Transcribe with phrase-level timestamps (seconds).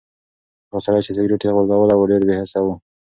[0.69, 2.67] هغه سړی چې سګرټ یې غورځولی و ډېر بې حسه و.